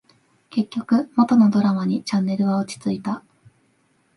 [0.49, 3.23] 結局、元のドラマにチャンネルは落ち着いた